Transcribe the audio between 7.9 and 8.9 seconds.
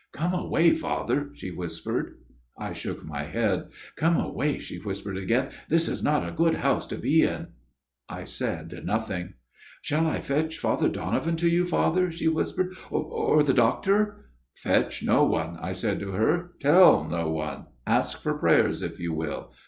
I said